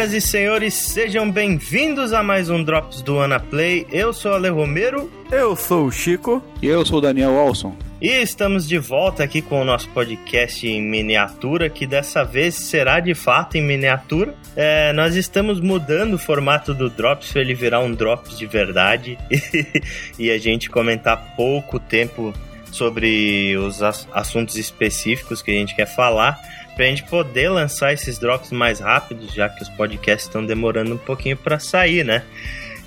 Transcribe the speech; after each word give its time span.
Senhoras 0.00 0.14
e 0.14 0.20
senhores, 0.22 0.74
sejam 0.74 1.30
bem-vindos 1.30 2.14
a 2.14 2.22
mais 2.22 2.48
um 2.48 2.64
Drops 2.64 3.02
do 3.02 3.18
Ana 3.18 3.38
Play. 3.38 3.86
Eu 3.92 4.14
sou 4.14 4.30
o 4.30 4.34
Ale 4.34 4.48
Romero. 4.48 5.12
Eu 5.30 5.54
sou 5.54 5.84
o 5.84 5.92
Chico. 5.92 6.42
E 6.62 6.66
eu 6.68 6.86
sou 6.86 7.00
o 7.00 7.00
Daniel 7.02 7.34
Olson. 7.34 7.76
E 8.00 8.08
estamos 8.08 8.66
de 8.66 8.78
volta 8.78 9.22
aqui 9.22 9.42
com 9.42 9.60
o 9.60 9.64
nosso 9.64 9.90
podcast 9.90 10.66
em 10.66 10.80
miniatura, 10.80 11.68
que 11.68 11.86
dessa 11.86 12.24
vez 12.24 12.54
será 12.54 12.98
de 12.98 13.14
fato 13.14 13.58
em 13.58 13.62
miniatura. 13.62 14.34
É, 14.56 14.90
nós 14.94 15.16
estamos 15.16 15.60
mudando 15.60 16.14
o 16.14 16.18
formato 16.18 16.72
do 16.72 16.88
Drops 16.88 17.30
para 17.30 17.42
ele 17.42 17.52
virar 17.52 17.80
um 17.80 17.92
Drops 17.92 18.38
de 18.38 18.46
verdade 18.46 19.18
e 20.18 20.30
a 20.30 20.38
gente 20.38 20.70
comentar 20.70 21.34
pouco 21.36 21.78
tempo 21.78 22.32
sobre 22.72 23.54
os 23.58 23.82
assuntos 23.82 24.56
específicos 24.56 25.42
que 25.42 25.50
a 25.50 25.54
gente 25.54 25.74
quer 25.74 25.86
falar 25.86 26.40
pra 26.80 26.86
gente 26.86 27.02
poder 27.02 27.50
lançar 27.50 27.92
esses 27.92 28.18
drops 28.18 28.50
mais 28.50 28.80
rápidos, 28.80 29.34
já 29.34 29.50
que 29.50 29.62
os 29.62 29.68
podcasts 29.68 30.24
estão 30.24 30.42
demorando 30.42 30.94
um 30.94 30.96
pouquinho 30.96 31.36
para 31.36 31.58
sair, 31.58 32.02
né? 32.02 32.22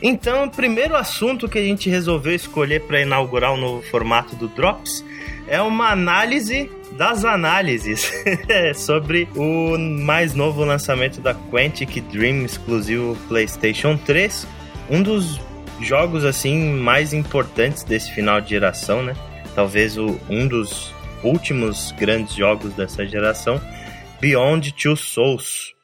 Então, 0.01 0.45
o 0.45 0.49
primeiro 0.49 0.95
assunto 0.95 1.47
que 1.47 1.59
a 1.59 1.61
gente 1.61 1.91
resolveu 1.91 2.33
escolher 2.33 2.81
para 2.81 3.01
inaugurar 3.01 3.53
o 3.53 3.57
novo 3.57 3.83
formato 3.83 4.35
do 4.35 4.47
Drops 4.47 5.05
é 5.47 5.61
uma 5.61 5.91
análise 5.91 6.71
das 6.93 7.23
análises 7.23 8.11
sobre 8.73 9.29
o 9.35 9.77
mais 9.77 10.33
novo 10.33 10.65
lançamento 10.65 11.21
da 11.21 11.35
Quantic 11.35 12.01
Dream 12.01 12.45
exclusivo 12.45 13.15
PlayStation 13.27 13.95
3, 13.95 14.47
um 14.89 15.03
dos 15.03 15.39
jogos 15.79 16.25
assim 16.25 16.73
mais 16.73 17.13
importantes 17.13 17.83
desse 17.83 18.11
final 18.11 18.41
de 18.41 18.49
geração, 18.49 19.03
né? 19.03 19.15
Talvez 19.53 19.99
o, 19.99 20.19
um 20.27 20.47
dos 20.47 20.91
últimos 21.23 21.91
grandes 21.91 22.33
jogos 22.33 22.73
dessa 22.73 23.05
geração, 23.05 23.61
Beyond 24.23 24.71
Two 24.81 24.95
Souls. 24.95 25.75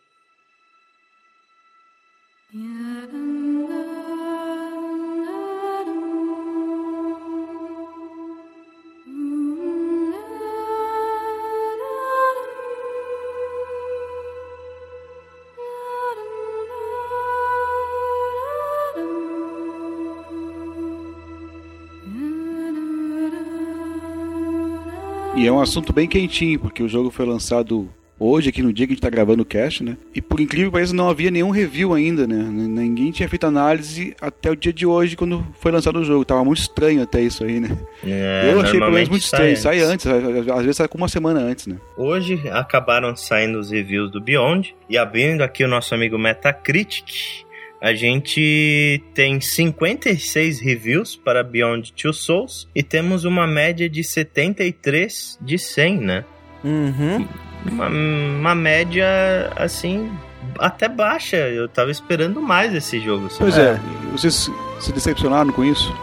E 25.35 25.45
é 25.45 25.51
um 25.51 25.59
assunto 25.59 25.91
bem 25.91 26.07
quentinho, 26.07 26.57
porque 26.57 26.81
o 26.81 26.87
jogo 26.87 27.11
foi 27.11 27.25
lançado 27.25 27.93
hoje, 28.19 28.49
aqui 28.49 28.61
no 28.61 28.73
dia 28.73 28.85
que 28.85 28.93
a 28.93 28.95
gente 28.95 29.01
tá 29.01 29.09
gravando 29.09 29.43
o 29.43 29.45
cast, 29.45 29.83
né? 29.83 29.97
E 30.13 30.21
por 30.21 30.39
incrível 30.39 30.69
que 30.69 30.73
pareça, 30.73 30.93
não 30.93 31.09
havia 31.09 31.31
nenhum 31.31 31.49
review 31.49 31.93
ainda, 31.93 32.27
né? 32.27 32.35
Ninguém 32.35 33.11
tinha 33.11 33.29
feito 33.29 33.47
análise 33.47 34.15
até 34.19 34.51
o 34.51 34.55
dia 34.55 34.73
de 34.73 34.85
hoje, 34.85 35.15
quando 35.15 35.45
foi 35.59 35.71
lançado 35.71 35.99
o 35.99 36.03
jogo. 36.03 36.25
Tava 36.25 36.43
muito 36.43 36.59
estranho 36.59 37.01
até 37.01 37.21
isso 37.21 37.43
aí, 37.43 37.59
né? 37.59 37.77
É, 38.05 38.51
Eu 38.51 38.61
achei 38.61 38.79
pelo 38.79 38.91
menos 38.91 39.09
muito 39.09 39.23
estranho. 39.23 39.55
Sai 39.55 39.79
antes, 39.81 40.05
às 40.05 40.61
vezes 40.61 40.77
sai 40.77 40.87
com 40.87 40.97
uma 40.97 41.07
semana 41.07 41.39
antes, 41.39 41.67
né? 41.67 41.77
Hoje 41.97 42.41
acabaram 42.51 43.15
saindo 43.15 43.59
os 43.59 43.71
reviews 43.71 44.11
do 44.11 44.21
Beyond, 44.21 44.75
e 44.89 44.97
abrindo 44.97 45.41
aqui 45.41 45.63
o 45.63 45.67
nosso 45.67 45.93
amigo 45.95 46.17
Metacritic, 46.17 47.45
a 47.81 47.93
gente 47.93 49.01
tem 49.13 49.39
56 49.39 50.59
reviews 50.59 51.15
para 51.15 51.43
Beyond 51.43 51.93
Two 51.93 52.13
Souls 52.13 52.67
e 52.75 52.83
temos 52.83 53.23
uma 53.23 53.47
média 53.47 53.89
de 53.89 54.03
73 54.03 55.37
de 55.41 55.57
100, 55.57 55.97
né? 55.97 56.25
Uhum. 56.63 57.25
Uma, 57.65 57.87
uma 57.87 58.55
média, 58.55 59.07
assim, 59.55 60.11
até 60.57 60.87
baixa. 60.87 61.37
Eu 61.37 61.67
tava 61.67 61.91
esperando 61.91 62.41
mais 62.41 62.73
esse 62.73 62.99
jogo. 62.99 63.27
Pois 63.37 63.57
é. 63.57 63.71
é. 63.71 63.79
Vocês 64.11 64.49
se 64.79 64.91
decepcionaram 64.91 65.51
com 65.51 65.63
isso? 65.63 65.93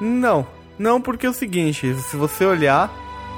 Não. 0.00 0.46
Não, 0.78 1.00
porque 1.00 1.26
é 1.26 1.30
o 1.30 1.32
seguinte, 1.32 1.92
se 1.94 2.16
você 2.16 2.44
olhar, 2.44 2.90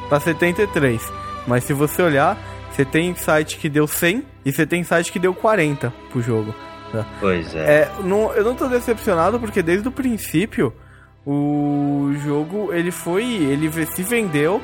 tá 0.08 0.20
73. 0.20 1.10
Mas 1.46 1.64
se 1.64 1.72
você 1.72 2.02
olhar, 2.02 2.36
você 2.70 2.84
tem 2.84 3.14
site 3.14 3.56
que 3.56 3.68
deu 3.68 3.86
100 3.86 4.24
e 4.44 4.52
você 4.52 4.66
tem 4.66 4.84
site 4.84 5.10
que 5.10 5.18
deu 5.18 5.34
40 5.34 5.92
pro 6.10 6.20
jogo. 6.20 6.54
Pois 7.20 7.54
é. 7.54 7.58
é 7.58 7.92
não, 8.02 8.32
eu 8.32 8.44
não 8.44 8.54
tô 8.54 8.66
decepcionado 8.66 9.38
porque 9.38 9.62
desde 9.62 9.86
o 9.86 9.92
princípio 9.92 10.72
o 11.24 12.12
jogo 12.24 12.72
ele 12.72 12.90
foi. 12.90 13.24
ele 13.24 13.70
se 13.86 14.02
vendeu 14.02 14.60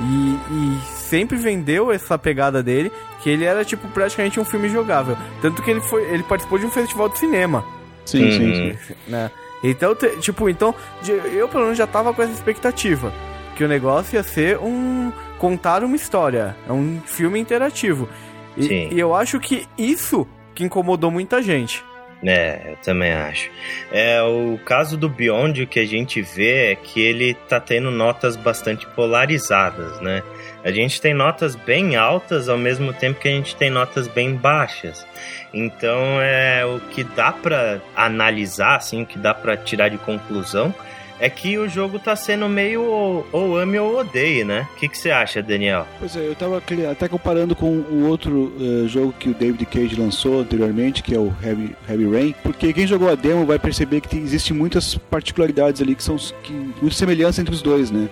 e, 0.00 0.38
e, 0.50 0.80
sempre 1.12 1.36
vendeu 1.36 1.92
essa 1.92 2.16
pegada 2.16 2.62
dele, 2.62 2.90
que 3.20 3.28
ele 3.28 3.44
era 3.44 3.62
tipo 3.66 3.86
praticamente 3.88 4.40
um 4.40 4.46
filme 4.46 4.70
jogável. 4.70 5.14
Tanto 5.42 5.62
que 5.62 5.70
ele 5.70 5.82
foi. 5.82 6.04
ele 6.04 6.22
participou 6.22 6.58
de 6.58 6.64
um 6.64 6.70
festival 6.70 7.10
de 7.10 7.18
cinema. 7.18 7.62
Sim, 8.06 8.24
uhum. 8.24 8.32
sim, 8.32 8.78
sim. 8.86 8.94
Né? 9.06 9.30
Então, 9.62 9.94
tipo, 10.20 10.48
então, 10.48 10.74
eu 11.06 11.48
pelo 11.48 11.64
menos 11.64 11.76
já 11.76 11.86
tava 11.86 12.14
com 12.14 12.22
essa 12.22 12.32
expectativa. 12.32 13.12
Que 13.54 13.62
o 13.62 13.68
negócio 13.68 14.16
ia 14.16 14.22
ser 14.22 14.58
um. 14.58 15.12
contar 15.38 15.84
uma 15.84 15.94
história. 15.94 16.56
É 16.66 16.72
um 16.72 16.98
filme 17.04 17.38
interativo. 17.38 18.08
E, 18.56 18.88
e 18.90 18.98
eu 18.98 19.14
acho 19.14 19.38
que 19.38 19.66
isso 19.76 20.26
que 20.54 20.64
incomodou 20.64 21.10
muita 21.10 21.42
gente. 21.42 21.84
É, 22.24 22.70
eu 22.70 22.76
também 22.76 23.12
acho. 23.12 23.50
É, 23.90 24.22
o 24.22 24.58
caso 24.64 24.96
do 24.96 25.08
Beyond, 25.08 25.62
o 25.62 25.66
que 25.66 25.80
a 25.80 25.86
gente 25.86 26.22
vê 26.22 26.72
é 26.72 26.76
que 26.76 27.00
ele 27.00 27.34
tá 27.34 27.58
tendo 27.58 27.90
notas 27.90 28.36
bastante 28.36 28.86
polarizadas, 28.86 30.00
né? 30.00 30.22
A 30.64 30.70
gente 30.70 31.00
tem 31.00 31.12
notas 31.12 31.56
bem 31.56 31.96
altas 31.96 32.48
ao 32.48 32.56
mesmo 32.56 32.92
tempo 32.92 33.18
que 33.18 33.26
a 33.26 33.32
gente 33.32 33.56
tem 33.56 33.68
notas 33.68 34.06
bem 34.06 34.36
baixas. 34.36 35.04
Então, 35.52 36.20
é 36.20 36.64
o 36.64 36.78
que 36.78 37.02
dá 37.02 37.32
para 37.32 37.80
analisar, 37.96 38.76
assim, 38.76 39.02
o 39.02 39.06
que 39.06 39.18
dá 39.18 39.34
para 39.34 39.56
tirar 39.56 39.88
de 39.88 39.98
conclusão 39.98 40.72
é 41.22 41.30
que 41.30 41.56
o 41.56 41.68
jogo 41.68 42.00
tá 42.00 42.16
sendo 42.16 42.48
meio 42.48 42.82
ou, 42.82 43.24
ou 43.30 43.56
ame 43.56 43.78
ou 43.78 43.96
odeie, 43.96 44.42
né? 44.42 44.66
O 44.74 44.76
que, 44.76 44.88
que 44.88 44.98
você 44.98 45.12
acha, 45.12 45.40
Daniel? 45.40 45.86
Pois 46.00 46.16
é, 46.16 46.18
eu 46.18 46.34
tava 46.34 46.60
até 46.90 47.06
comparando 47.06 47.54
com 47.54 47.68
o 47.68 48.08
outro 48.08 48.52
uh, 48.58 48.88
jogo 48.88 49.14
que 49.16 49.28
o 49.28 49.34
David 49.34 49.64
Cage 49.66 49.94
lançou 49.94 50.40
anteriormente, 50.40 51.00
que 51.00 51.14
é 51.14 51.18
o 51.20 51.32
Heavy, 51.40 51.76
Heavy 51.88 52.10
Rain, 52.10 52.34
porque 52.42 52.72
quem 52.72 52.88
jogou 52.88 53.08
a 53.08 53.14
demo 53.14 53.46
vai 53.46 53.56
perceber 53.56 54.00
que 54.00 54.16
existem 54.16 54.56
muitas 54.56 54.96
particularidades 54.96 55.80
ali 55.80 55.94
que 55.94 56.02
são 56.02 56.16
que, 56.16 56.52
muita 56.52 56.96
semelhança 56.96 57.40
entre 57.40 57.54
os 57.54 57.62
dois, 57.62 57.88
né? 57.88 58.08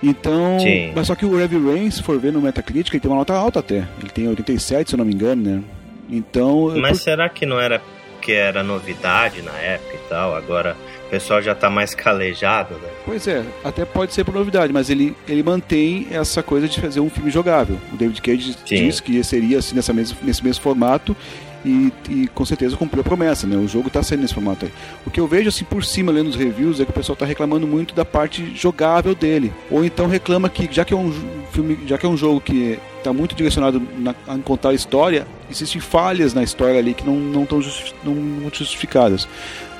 Então, 0.00 0.60
Sim. 0.60 0.92
mas 0.94 1.08
só 1.08 1.16
que 1.16 1.26
o 1.26 1.40
Heavy 1.40 1.58
Rain, 1.58 1.90
se 1.90 2.00
for 2.00 2.16
ver 2.16 2.32
no 2.32 2.40
Metacritic, 2.40 2.94
ele 2.94 3.00
tem 3.00 3.10
uma 3.10 3.18
nota 3.18 3.34
alta 3.34 3.58
até. 3.58 3.88
Ele 3.98 4.10
tem 4.14 4.28
87, 4.28 4.90
se 4.90 4.94
eu 4.94 4.98
não 4.98 5.04
me 5.04 5.12
engano, 5.12 5.42
né? 5.42 5.62
Então, 6.08 6.72
mas 6.76 6.98
por... 6.98 7.04
será 7.04 7.28
que 7.28 7.44
não 7.44 7.58
era 7.58 7.82
que 8.22 8.30
era 8.30 8.62
novidade 8.62 9.42
na 9.42 9.52
época 9.52 9.96
e 9.96 10.08
tal? 10.08 10.36
Agora 10.36 10.76
o 11.06 11.10
pessoal 11.10 11.40
já 11.40 11.54
tá 11.54 11.70
mais 11.70 11.94
calejado, 11.94 12.74
né? 12.74 12.88
Pois 13.04 13.26
é, 13.28 13.44
até 13.64 13.84
pode 13.84 14.12
ser 14.12 14.24
por 14.24 14.34
novidade, 14.34 14.72
mas 14.72 14.90
ele, 14.90 15.16
ele 15.28 15.42
mantém 15.42 16.08
essa 16.10 16.42
coisa 16.42 16.68
de 16.68 16.80
fazer 16.80 17.00
um 17.00 17.08
filme 17.08 17.30
jogável. 17.30 17.78
O 17.92 17.96
David 17.96 18.20
Cage 18.20 18.56
Sim. 18.66 18.86
disse 18.86 19.02
que 19.02 19.22
seria 19.22 19.58
assim 19.58 19.76
nessa 19.76 19.92
mesmo, 19.92 20.18
nesse 20.22 20.42
mesmo 20.42 20.62
formato 20.62 21.16
e, 21.66 21.92
e, 22.08 22.26
com 22.28 22.44
certeza 22.44 22.76
cumpriu 22.76 23.00
a 23.00 23.04
promessa, 23.04 23.46
né? 23.46 23.56
O 23.56 23.66
jogo 23.66 23.88
está 23.88 24.02
saindo 24.02 24.22
nesse 24.22 24.34
formato 24.34 24.66
aí. 24.66 24.72
O 25.04 25.10
que 25.10 25.18
eu 25.18 25.26
vejo 25.26 25.48
assim 25.48 25.64
por 25.64 25.84
cima 25.84 26.12
lendo 26.12 26.28
os 26.28 26.36
reviews 26.36 26.80
é 26.80 26.84
que 26.84 26.90
o 26.90 26.94
pessoal 26.94 27.14
está 27.14 27.26
reclamando 27.26 27.66
muito 27.66 27.94
da 27.94 28.04
parte 28.04 28.54
jogável 28.54 29.14
dele, 29.14 29.52
ou 29.70 29.84
então 29.84 30.06
reclama 30.06 30.48
que 30.48 30.68
já 30.70 30.84
que 30.84 30.94
é 30.94 30.96
um 30.96 31.12
filme, 31.50 31.78
já 31.86 31.98
que 31.98 32.06
é 32.06 32.08
um 32.08 32.16
jogo 32.16 32.40
que 32.40 32.78
está 32.98 33.12
muito 33.12 33.34
direcionado 33.34 33.82
na, 33.98 34.14
a 34.26 34.38
contar 34.38 34.70
a 34.70 34.74
história, 34.74 35.26
existem 35.50 35.80
falhas 35.80 36.34
na 36.34 36.42
história 36.42 36.78
ali 36.78 36.94
que 36.94 37.04
não 37.04 37.42
estão 37.42 37.60
justi 37.60 37.94
não, 38.04 38.50
justificadas. 38.52 39.28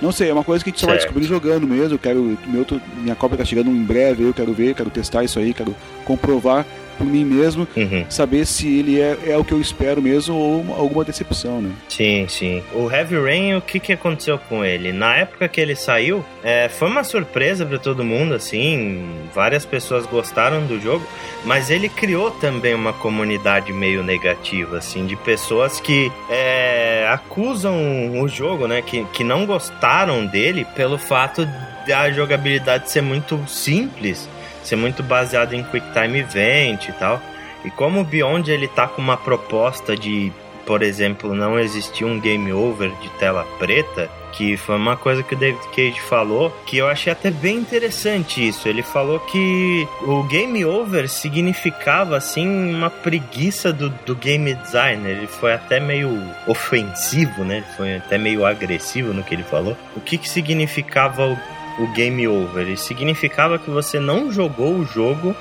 Não 0.01 0.13
sei, 0.13 0.29
é 0.29 0.33
uma 0.33 0.45
coisa 0.45 0.63
que 0.63 0.71
a 0.71 0.73
gente 0.73 0.81
só 0.81 0.87
vai 0.87 0.97
descobrir 0.97 1.25
jogando 1.25 1.67
mesmo. 1.67 1.95
Eu 1.95 1.99
quero. 1.99 2.39
Meu, 2.47 2.67
minha 2.99 3.15
cópia 3.15 3.39
tá 3.39 3.45
chegando 3.45 3.71
em 3.71 3.83
breve, 3.83 4.25
eu 4.25 4.35
quero 4.35 4.53
ver, 4.53 4.75
quero 4.75 4.91
testar 4.91 5.25
isso 5.25 5.39
aí, 5.39 5.55
quero 5.55 5.75
comprovar 6.05 6.67
por 6.97 7.07
mim 7.07 7.25
mesmo, 7.25 7.67
uhum. 7.77 8.05
saber 8.09 8.47
se 8.47 8.79
ele 8.79 9.01
é, 9.01 9.17
é 9.29 9.37
o 9.37 9.45
que 9.45 9.53
eu 9.53 9.61
espero 9.61 10.01
mesmo 10.01 10.35
ou 10.35 10.75
alguma 10.75 11.05
decepção, 11.05 11.61
né? 11.61 11.71
Sim, 11.89 12.27
sim. 12.29 12.63
O 12.73 12.91
Heavy 12.91 13.19
Rain, 13.19 13.55
o 13.57 13.61
que, 13.61 13.79
que 13.79 13.93
aconteceu 13.93 14.39
com 14.39 14.65
ele? 14.65 14.93
Na 14.93 15.17
época 15.17 15.49
que 15.49 15.61
ele 15.61 15.75
saiu, 15.75 16.25
é, 16.43 16.69
foi 16.69 16.89
uma 16.89 17.05
surpresa 17.05 17.65
para 17.65 17.79
todo 17.79 18.05
mundo, 18.05 18.35
assim, 18.35 19.05
várias 19.35 19.65
pessoas 19.65 20.07
gostaram 20.07 20.67
do 20.67 20.81
jogo, 20.81 21.07
mas 21.45 21.71
ele 21.71 21.89
criou 21.89 22.31
também 22.31 22.75
uma 22.75 22.93
comunidade 22.93 23.73
meio 23.73 24.03
negativa, 24.03 24.79
assim, 24.79 25.07
de 25.07 25.17
pessoas 25.17 25.81
que 25.81 26.11
é, 26.31 27.09
acusam 27.11 28.21
o 28.21 28.29
jogo, 28.29 28.67
né, 28.67 28.83
que, 28.83 29.05
que 29.13 29.23
não 29.23 29.47
gostaram 29.47 30.27
dele 30.27 30.67
pelo 30.75 30.99
fato 30.99 31.47
da 31.87 32.11
jogabilidade 32.11 32.91
ser 32.91 33.01
muito 33.01 33.43
simples 33.47 34.29
ser 34.67 34.77
muito 34.77 35.03
baseado 35.03 35.55
em 35.55 35.63
Quick 35.63 35.87
Time 35.93 36.21
Event 36.21 36.89
e 36.89 36.93
tal. 36.93 37.21
E 37.65 37.71
como 37.71 38.01
o 38.01 38.05
Beyond 38.05 38.51
ele 38.51 38.69
tá 38.69 38.87
com 38.87 39.01
uma 39.01 39.17
proposta 39.17 39.97
de 39.97 40.33
por 40.67 40.83
exemplo, 40.83 41.33
não 41.33 41.59
existia 41.59 42.07
um 42.07 42.19
game 42.19 42.53
over 42.53 42.91
de 43.01 43.09
tela 43.11 43.47
preta, 43.57 44.11
que 44.33 44.57
foi 44.57 44.77
uma 44.77 44.97
coisa 44.97 45.23
que 45.23 45.35
o 45.35 45.39
David 45.39 45.63
Cage 45.69 46.01
falou, 46.01 46.51
que 46.67 46.77
eu 46.77 46.89
achei 46.89 47.11
até 47.11 47.31
bem 47.31 47.57
interessante 47.57 48.47
isso. 48.47 48.69
Ele 48.69 48.83
falou 48.83 49.21
que 49.21 49.89
o 50.03 50.25
game 50.25 50.65
over 50.65 51.09
significava 51.09 52.17
assim 52.17 52.47
uma 52.75 52.91
preguiça 52.91 53.73
do, 53.73 53.89
do 53.89 54.15
game 54.15 54.53
designer. 54.55 55.17
Ele 55.17 55.27
foi 55.29 55.55
até 55.55 55.79
meio 55.79 56.21
ofensivo, 56.47 57.45
né? 57.45 57.59
Ele 57.59 57.77
foi 57.77 57.97
até 57.97 58.19
meio 58.19 58.45
agressivo 58.45 59.15
no 59.15 59.23
que 59.23 59.35
ele 59.35 59.45
falou. 59.45 59.77
O 59.95 60.01
que 60.01 60.19
que 60.19 60.29
significava 60.29 61.29
o, 61.29 61.39
o 61.79 61.87
game 61.89 62.27
over? 62.27 62.67
Ele 62.67 62.77
significava 62.77 63.59
que 63.59 63.71
você 63.71 63.99
não 63.99 64.31
jogou 64.31 64.75
o 64.75 64.85
jogo 64.85 65.35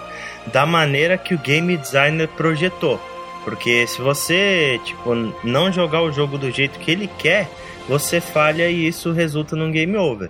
da 0.52 0.66
maneira 0.66 1.18
que 1.18 1.34
o 1.34 1.40
game 1.40 1.76
designer 1.78 2.28
projetou. 2.30 3.00
Porque 3.44 3.86
se 3.86 4.02
você, 4.02 4.80
tipo, 4.84 5.14
não 5.44 5.72
jogar 5.72 6.02
o 6.02 6.12
jogo 6.12 6.38
do 6.38 6.50
jeito 6.50 6.80
que 6.80 6.92
ele 6.92 7.08
quer, 7.20 7.48
você 7.88 8.20
falha 8.20 8.68
e 8.70 8.88
isso 8.88 9.12
resulta 9.12 9.56
num 9.56 9.72
game 9.72 9.96
over. 9.96 10.30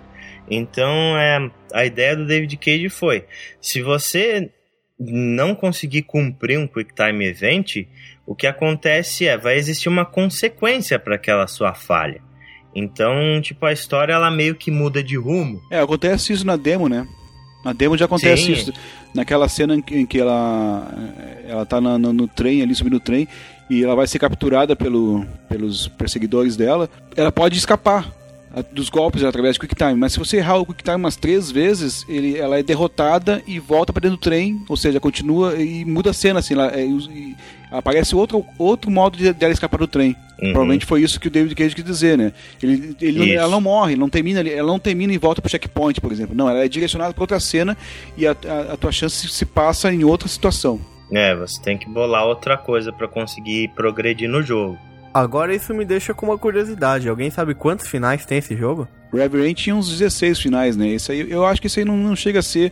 Então, 0.50 1.16
é, 1.18 1.50
a 1.72 1.84
ideia 1.84 2.14
do 2.14 2.26
David 2.26 2.56
Cage 2.58 2.88
foi: 2.88 3.24
se 3.60 3.80
você 3.82 4.50
não 4.98 5.54
conseguir 5.54 6.02
cumprir 6.02 6.58
um 6.58 6.66
Quick 6.66 6.94
Time 6.94 7.26
Event, 7.26 7.86
o 8.26 8.34
que 8.34 8.46
acontece 8.46 9.26
é 9.26 9.36
vai 9.36 9.56
existir 9.56 9.88
uma 9.88 10.04
consequência 10.04 10.98
para 10.98 11.16
aquela 11.16 11.46
sua 11.46 11.74
falha. 11.74 12.20
Então, 12.78 13.40
tipo, 13.40 13.64
a 13.64 13.72
história 13.72 14.12
ela 14.12 14.30
meio 14.30 14.54
que 14.54 14.70
muda 14.70 15.02
de 15.02 15.16
rumo. 15.16 15.62
É, 15.70 15.80
acontece 15.80 16.34
isso 16.34 16.46
na 16.46 16.56
demo, 16.56 16.90
né? 16.90 17.08
Na 17.64 17.72
demo 17.72 17.96
já 17.96 18.04
acontece 18.04 18.44
Sim. 18.44 18.52
isso. 18.52 18.72
Naquela 19.14 19.48
cena 19.48 19.74
em 19.74 20.04
que 20.04 20.20
ela 20.20 20.86
ela 21.48 21.64
tá 21.64 21.80
no, 21.80 21.98
no 22.12 22.28
trem 22.28 22.60
ali, 22.60 22.74
subindo 22.74 22.98
o 22.98 23.00
trem, 23.00 23.26
e 23.70 23.82
ela 23.82 23.96
vai 23.96 24.06
ser 24.06 24.18
capturada 24.18 24.76
pelo, 24.76 25.24
pelos 25.48 25.88
perseguidores 25.88 26.54
dela, 26.54 26.90
ela 27.16 27.32
pode 27.32 27.56
escapar 27.56 28.12
dos 28.62 28.88
golpes 28.88 29.22
através 29.22 29.56
do 29.56 29.60
Quick 29.60 29.74
Time, 29.74 29.94
mas 29.94 30.12
se 30.12 30.18
você 30.18 30.38
errar 30.38 30.56
o 30.56 30.66
Quick 30.66 30.82
Time 30.82 30.96
umas 30.96 31.16
três 31.16 31.50
vezes, 31.50 32.06
ele, 32.08 32.38
ela 32.38 32.58
é 32.58 32.62
derrotada 32.62 33.42
e 33.46 33.58
volta 33.58 33.92
para 33.92 34.02
dentro 34.02 34.16
do 34.16 34.20
trem, 34.20 34.62
ou 34.68 34.76
seja, 34.76 34.98
continua 34.98 35.56
e 35.56 35.84
muda 35.84 36.10
a 36.10 36.14
cena, 36.14 36.40
assim, 36.40 36.54
ela, 36.54 36.68
é, 36.68 36.86
aparece 37.70 38.14
outro, 38.14 38.44
outro 38.58 38.90
modo 38.90 39.16
de, 39.16 39.32
de 39.32 39.44
ela 39.44 39.52
escapar 39.52 39.78
do 39.78 39.86
trem. 39.86 40.16
Uhum. 40.40 40.52
Provavelmente 40.52 40.86
foi 40.86 41.02
isso 41.02 41.20
que 41.20 41.28
o 41.28 41.30
David 41.30 41.54
Cage 41.54 41.74
quis 41.74 41.84
dizer, 41.84 42.16
né? 42.16 42.32
Ele, 42.62 42.96
ele 43.00 43.32
ela 43.32 43.50
não 43.50 43.60
morre, 43.60 43.96
não 43.96 44.08
termina, 44.08 44.40
ela 44.40 44.68
não 44.68 44.78
termina 44.78 45.12
e 45.12 45.18
volta 45.18 45.40
pro 45.40 45.50
checkpoint, 45.50 46.00
por 46.00 46.12
exemplo. 46.12 46.34
Não, 46.34 46.48
ela 46.48 46.64
é 46.64 46.68
direcionada 46.68 47.12
para 47.12 47.22
outra 47.22 47.40
cena 47.40 47.76
e 48.16 48.26
a, 48.26 48.30
a, 48.30 48.72
a 48.72 48.76
tua 48.76 48.92
chance 48.92 49.28
se 49.28 49.46
passa 49.46 49.92
em 49.92 50.04
outra 50.04 50.28
situação. 50.28 50.80
É, 51.12 51.34
você 51.34 51.60
tem 51.62 51.78
que 51.78 51.88
bolar 51.88 52.26
outra 52.26 52.56
coisa 52.56 52.92
para 52.92 53.06
conseguir 53.06 53.68
progredir 53.68 54.28
no 54.28 54.42
jogo. 54.42 54.78
Agora 55.16 55.54
isso 55.54 55.72
me 55.72 55.86
deixa 55.86 56.12
com 56.12 56.26
uma 56.26 56.36
curiosidade. 56.36 57.08
Alguém 57.08 57.30
sabe 57.30 57.54
quantos 57.54 57.88
finais 57.88 58.26
tem 58.26 58.36
esse 58.36 58.54
jogo? 58.54 58.86
Reverend 59.10 59.54
tinha 59.54 59.74
uns 59.74 59.88
16 59.88 60.38
finais, 60.38 60.76
né? 60.76 60.88
Isso 60.88 61.10
aí, 61.10 61.30
eu 61.30 61.46
acho 61.46 61.58
que 61.58 61.68
isso 61.68 61.78
aí 61.78 61.86
não, 61.86 61.96
não 61.96 62.14
chega 62.14 62.40
a 62.40 62.42
ser 62.42 62.70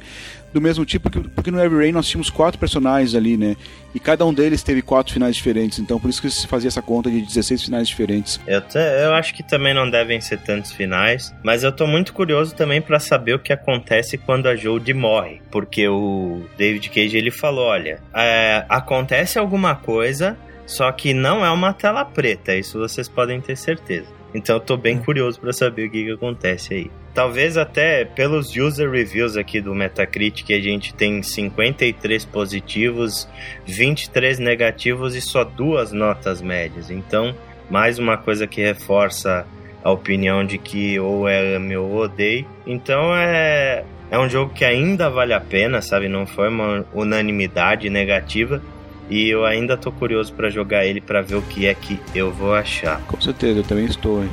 do 0.52 0.61
mesmo 0.61 0.85
tipo, 0.85 1.11
porque, 1.11 1.29
porque 1.31 1.50
no 1.50 1.58
Rain 1.58 1.91
nós 1.91 2.06
tínhamos 2.06 2.31
quatro 2.31 2.61
personagens 2.61 3.14
ali, 3.14 3.37
né? 3.37 3.56
E 3.93 3.99
cada 3.99 4.25
um 4.25 4.32
deles 4.32 4.62
teve 4.62 4.82
quatro 4.82 5.12
finais 5.12 5.35
diferentes, 5.35 5.81
então 5.81 5.99
por 5.99 6.08
isso 6.08 6.23
que 6.23 6.31
se 6.31 6.46
fazia 6.46 6.69
essa 6.69 6.81
conta 6.81 7.11
de 7.11 7.23
16 7.23 7.64
finais 7.64 7.88
diferentes. 7.88 8.41
Eu, 8.46 8.61
te, 8.61 8.79
eu 8.79 9.14
acho 9.14 9.35
que 9.35 9.43
também 9.43 9.75
não 9.75 9.91
devem 9.91 10.20
ser 10.20 10.38
tantos 10.38 10.70
finais, 10.70 11.35
mas 11.43 11.64
eu 11.64 11.73
tô 11.73 11.88
muito 11.88 12.12
curioso 12.12 12.55
também 12.55 12.81
para 12.81 13.00
saber 13.00 13.35
o 13.35 13.38
que 13.38 13.52
acontece 13.52 14.17
quando 14.17 14.46
a 14.46 14.55
Jodie 14.55 14.94
morre, 14.94 15.41
porque 15.50 15.88
o 15.88 16.43
David 16.56 16.88
Cage 16.88 17.17
ele 17.17 17.32
falou, 17.32 17.67
olha, 17.67 18.00
é, 18.14 18.64
acontece 18.69 19.41
alguma 19.41 19.75
coisa, 19.75 20.37
só 20.66 20.90
que 20.93 21.12
não 21.12 21.44
é 21.44 21.50
uma 21.50 21.72
tela 21.72 22.05
preta, 22.05 22.55
isso 22.55 22.78
vocês 22.78 23.08
podem 23.08 23.40
ter 23.40 23.56
certeza. 23.56 24.08
Então 24.34 24.56
eu 24.56 24.61
tô 24.61 24.76
bem 24.76 24.96
hum. 24.96 25.02
curioso 25.05 25.40
para 25.40 25.52
saber 25.52 25.87
o 25.87 25.90
que, 25.90 26.05
que 26.05 26.11
acontece 26.11 26.75
aí. 26.75 26.90
Talvez 27.14 27.56
até 27.56 28.05
pelos 28.05 28.56
user 28.56 28.90
reviews 28.90 29.37
aqui 29.37 29.61
do 29.61 29.72
Metacritic, 29.72 30.50
a 30.50 30.61
gente 30.61 30.93
tem 30.93 31.22
53 31.22 32.25
positivos, 32.25 33.28
23 33.64 34.40
negativos 34.40 35.14
e 35.14 35.20
só 35.20 35.44
duas 35.44 35.93
notas 35.93 36.43
médias. 36.43 36.90
Então, 36.90 37.32
mais 37.70 38.00
uma 38.00 38.17
coisa 38.17 38.49
que 38.49 38.60
reforça 38.60 39.46
a 39.84 39.90
opinião 39.93 40.44
de 40.44 40.58
que 40.58 40.99
ou 40.99 41.28
é 41.28 41.55
ame 41.55 41.76
ou 41.76 41.94
odeio. 41.94 42.44
Então 42.67 43.14
é 43.14 43.84
é 44.10 44.19
um 44.19 44.28
jogo 44.28 44.52
que 44.52 44.64
ainda 44.64 45.10
vale 45.10 45.32
a 45.32 45.40
pena, 45.40 45.82
sabe? 45.82 46.08
Não 46.08 46.26
foi 46.26 46.49
uma 46.49 46.84
unanimidade 46.93 47.90
negativa. 47.90 48.62
E 49.08 49.28
eu 49.28 49.44
ainda 49.44 49.76
tô 49.76 49.92
curioso 49.92 50.32
para 50.32 50.50
jogar 50.50 50.86
ele 50.86 51.00
para 51.00 51.20
ver 51.20 51.36
o 51.36 51.42
que 51.42 51.66
é 51.66 51.74
que 51.74 52.00
eu 52.14 52.32
vou 52.32 52.54
achar. 52.54 53.00
Com 53.02 53.20
certeza, 53.20 53.60
eu 53.60 53.64
também 53.64 53.84
estou. 53.84 54.22
Hein? 54.22 54.30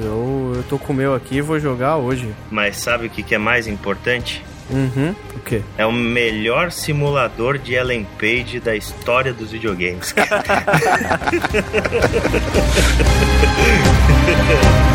Eu, 0.00 0.52
eu 0.56 0.62
tô 0.68 0.78
com 0.78 0.92
o 0.92 0.96
meu 0.96 1.14
aqui 1.14 1.36
e 1.36 1.40
vou 1.40 1.58
jogar 1.58 1.96
hoje. 1.96 2.28
Mas 2.50 2.76
sabe 2.76 3.06
o 3.06 3.10
que, 3.10 3.22
que 3.22 3.34
é 3.34 3.38
mais 3.38 3.66
importante? 3.66 4.44
Uhum. 4.70 5.14
O 5.34 5.40
quê? 5.40 5.62
É 5.76 5.84
o 5.84 5.92
melhor 5.92 6.70
simulador 6.70 7.58
de 7.58 7.74
Ellen 7.74 8.06
Page 8.18 8.60
da 8.60 8.76
história 8.76 9.32
dos 9.32 9.50
videogames. 9.50 10.14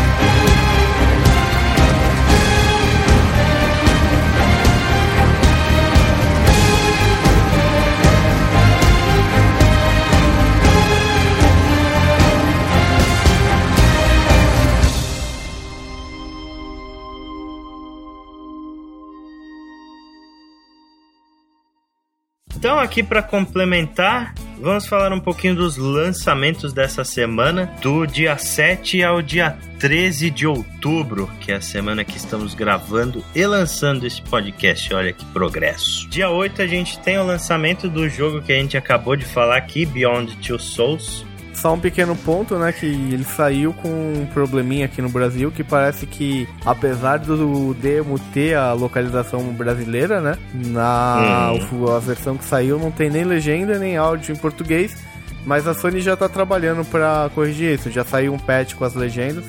Então, 22.78 22.86
aqui 22.86 23.02
para 23.02 23.24
complementar, 23.24 24.32
vamos 24.60 24.86
falar 24.86 25.12
um 25.12 25.18
pouquinho 25.18 25.56
dos 25.56 25.76
lançamentos 25.76 26.72
dessa 26.72 27.02
semana, 27.02 27.66
do 27.82 28.06
dia 28.06 28.38
7 28.38 29.02
ao 29.02 29.20
dia 29.20 29.58
13 29.80 30.30
de 30.30 30.46
outubro, 30.46 31.28
que 31.40 31.50
é 31.50 31.56
a 31.56 31.60
semana 31.60 32.04
que 32.04 32.16
estamos 32.16 32.54
gravando 32.54 33.24
e 33.34 33.44
lançando 33.44 34.06
esse 34.06 34.22
podcast. 34.22 34.94
Olha 34.94 35.12
que 35.12 35.24
progresso. 35.24 36.08
Dia 36.08 36.30
8 36.30 36.62
a 36.62 36.68
gente 36.68 37.00
tem 37.00 37.18
o 37.18 37.26
lançamento 37.26 37.88
do 37.88 38.08
jogo 38.08 38.40
que 38.40 38.52
a 38.52 38.56
gente 38.56 38.76
acabou 38.76 39.16
de 39.16 39.24
falar 39.24 39.56
aqui, 39.56 39.84
Beyond 39.84 40.36
Two 40.36 40.60
Souls. 40.60 41.26
Só 41.60 41.74
um 41.74 41.80
pequeno 41.80 42.14
ponto, 42.14 42.56
né? 42.56 42.72
Que 42.72 42.86
ele 42.86 43.24
saiu 43.24 43.72
com 43.72 43.88
um 43.88 44.26
probleminha 44.32 44.84
aqui 44.84 45.02
no 45.02 45.08
Brasil, 45.08 45.50
que 45.50 45.64
parece 45.64 46.06
que, 46.06 46.48
apesar 46.64 47.18
do 47.18 47.74
demo 47.74 48.16
ter 48.32 48.54
a 48.54 48.72
localização 48.72 49.42
brasileira, 49.52 50.20
né? 50.20 50.38
Na 50.54 51.52
hum. 51.52 51.88
a 51.88 51.98
versão 51.98 52.36
que 52.36 52.44
saiu 52.44 52.78
não 52.78 52.92
tem 52.92 53.10
nem 53.10 53.24
legenda 53.24 53.76
nem 53.76 53.96
áudio 53.96 54.32
em 54.32 54.38
português. 54.38 54.96
Mas 55.44 55.66
a 55.66 55.74
Sony 55.74 56.00
já 56.00 56.16
tá 56.16 56.28
trabalhando 56.28 56.84
para 56.84 57.28
corrigir 57.34 57.74
isso. 57.74 57.90
Já 57.90 58.04
saiu 58.04 58.32
um 58.32 58.38
patch 58.38 58.74
com 58.74 58.84
as 58.84 58.94
legendas. 58.94 59.44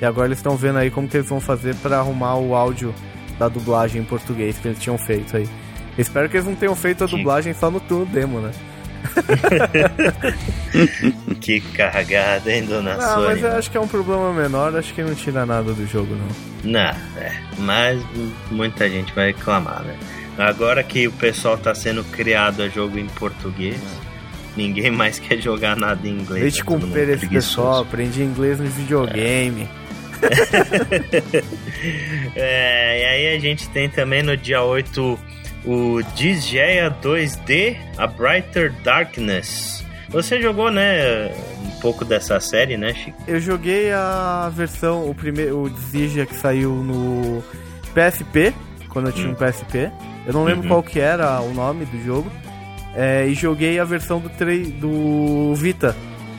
E 0.00 0.04
agora 0.04 0.26
eles 0.26 0.38
estão 0.38 0.56
vendo 0.56 0.78
aí 0.78 0.90
como 0.90 1.06
que 1.06 1.18
eles 1.18 1.28
vão 1.28 1.40
fazer 1.40 1.76
para 1.76 1.98
arrumar 1.98 2.34
o 2.34 2.56
áudio 2.56 2.92
da 3.38 3.48
dublagem 3.48 4.02
em 4.02 4.04
português 4.04 4.58
que 4.58 4.66
eles 4.66 4.80
tinham 4.80 4.98
feito 4.98 5.36
aí. 5.36 5.48
Espero 5.96 6.28
que 6.28 6.36
eles 6.36 6.48
não 6.48 6.56
tenham 6.56 6.74
feito 6.74 7.04
a 7.04 7.06
dublagem 7.06 7.54
só 7.54 7.70
no, 7.70 7.80
no 7.88 8.06
demo, 8.06 8.40
né? 8.40 8.50
que 11.40 11.60
cagada, 11.60 12.52
hein, 12.52 12.64
dona 12.64 12.96
não, 12.96 13.14
Sony? 13.14 13.26
mas 13.26 13.42
eu 13.42 13.52
acho 13.52 13.70
que 13.70 13.76
é 13.76 13.80
um 13.80 13.88
problema 13.88 14.32
menor, 14.32 14.74
acho 14.76 14.94
que 14.94 15.02
não 15.02 15.14
tira 15.14 15.46
nada 15.46 15.72
do 15.72 15.86
jogo, 15.86 16.14
não. 16.14 16.72
Não, 16.72 17.20
é. 17.20 17.32
Mas 17.58 18.02
muita 18.50 18.88
gente 18.88 19.12
vai 19.14 19.28
reclamar, 19.28 19.82
né? 19.82 19.96
Agora 20.38 20.82
que 20.82 21.06
o 21.06 21.12
pessoal 21.12 21.56
tá 21.56 21.74
sendo 21.74 22.02
criado 22.04 22.62
a 22.62 22.68
jogo 22.68 22.98
em 22.98 23.06
português, 23.06 23.80
ninguém 24.56 24.90
mais 24.90 25.18
quer 25.18 25.40
jogar 25.40 25.76
nada 25.76 26.06
em 26.06 26.18
inglês. 26.18 26.42
Deixa 26.42 26.58
tá 26.58 26.64
cumprir 26.64 27.08
esse 27.08 27.28
pessoal, 27.28 27.82
aprendi 27.82 28.22
inglês 28.22 28.58
no 28.58 28.66
videogame. 28.66 29.68
É. 30.22 31.44
é, 32.36 33.00
e 33.00 33.04
aí 33.04 33.36
a 33.36 33.38
gente 33.38 33.68
tem 33.68 33.88
também 33.88 34.22
no 34.22 34.36
dia 34.36 34.62
8 34.62 35.18
o 35.64 36.02
Disgaea 36.14 36.90
2D, 37.02 37.76
A 37.96 38.06
Brighter 38.06 38.72
Darkness. 38.82 39.84
Você 40.08 40.40
jogou, 40.40 40.70
né, 40.70 41.28
um 41.64 41.80
pouco 41.80 42.04
dessa 42.04 42.38
série, 42.38 42.76
né, 42.76 42.94
Chico? 42.94 43.18
Eu 43.26 43.40
joguei 43.40 43.92
a 43.92 44.50
versão, 44.54 45.08
o 45.08 45.14
primeiro, 45.14 45.62
o 45.62 45.70
Disgaea 45.70 46.26
que 46.26 46.36
saiu 46.36 46.70
no 46.70 47.42
PSP, 47.94 48.54
quando 48.88 49.06
eu 49.06 49.12
tinha 49.12 49.28
hum. 49.28 49.32
um 49.32 49.34
PSP. 49.34 49.90
Eu 50.26 50.32
não 50.32 50.44
lembro 50.44 50.62
uhum. 50.62 50.68
qual 50.68 50.82
que 50.82 51.00
era 51.00 51.40
o 51.40 51.52
nome 51.52 51.84
do 51.84 52.02
jogo. 52.02 52.30
É, 52.94 53.26
e 53.26 53.34
joguei 53.34 53.78
a 53.80 53.84
versão 53.84 54.20
do, 54.20 54.28
do 54.28 55.54
Vita. 55.56 55.94